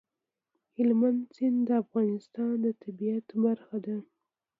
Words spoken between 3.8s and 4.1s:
ده.